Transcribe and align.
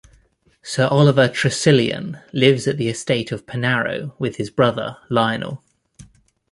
Sir 0.63 0.87
Oliver 0.87 1.27
Tressilian 1.27 2.17
lives 2.33 2.67
at 2.67 2.77
the 2.79 2.87
estate 2.87 3.31
of 3.31 3.45
Penarrow 3.45 4.15
with 4.17 4.37
his 4.37 4.49
brother, 4.49 4.97
Lionel. 5.11 5.61